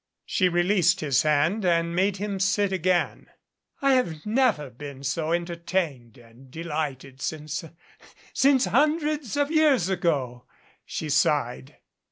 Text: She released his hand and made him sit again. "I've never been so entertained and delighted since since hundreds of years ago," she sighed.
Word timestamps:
She 0.25 0.49
released 0.49 1.01
his 1.01 1.21
hand 1.21 1.63
and 1.63 1.95
made 1.95 2.17
him 2.17 2.39
sit 2.39 2.71
again. 2.73 3.27
"I've 3.83 4.25
never 4.25 4.71
been 4.71 5.03
so 5.03 5.31
entertained 5.31 6.17
and 6.17 6.49
delighted 6.49 7.21
since 7.21 7.63
since 8.33 8.65
hundreds 8.65 9.37
of 9.37 9.51
years 9.51 9.89
ago," 9.89 10.45
she 10.87 11.07
sighed. 11.07 11.77